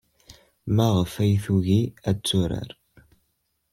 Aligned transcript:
Maɣef 0.75 1.13
ay 1.23 1.33
tugi 1.43 1.81
ad 2.09 2.17
turar? 2.27 2.69